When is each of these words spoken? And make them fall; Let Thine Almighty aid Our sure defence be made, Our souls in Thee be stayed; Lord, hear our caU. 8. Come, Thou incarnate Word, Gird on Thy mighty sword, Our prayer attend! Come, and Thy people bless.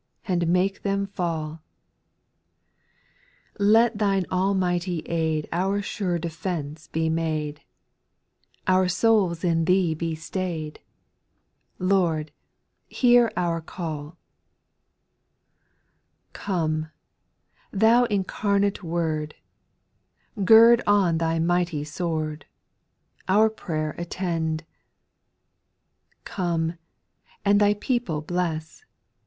And 0.27 0.47
make 0.47 0.81
them 0.81 1.05
fall; 1.05 1.61
Let 3.59 3.99
Thine 3.99 4.25
Almighty 4.31 5.01
aid 5.01 5.47
Our 5.51 5.83
sure 5.83 6.17
defence 6.17 6.87
be 6.87 7.07
made, 7.07 7.61
Our 8.65 8.87
souls 8.87 9.43
in 9.43 9.65
Thee 9.65 9.93
be 9.93 10.15
stayed; 10.15 10.79
Lord, 11.77 12.31
hear 12.87 13.31
our 13.37 13.61
caU. 13.61 14.15
8. 16.31 16.33
Come, 16.33 16.89
Thou 17.69 18.05
incarnate 18.05 18.81
Word, 18.83 19.35
Gird 20.43 20.81
on 20.87 21.19
Thy 21.19 21.37
mighty 21.37 21.83
sword, 21.83 22.47
Our 23.27 23.51
prayer 23.51 23.93
attend! 23.99 24.65
Come, 26.25 26.79
and 27.45 27.59
Thy 27.59 27.75
people 27.75 28.21
bless. 28.23 28.83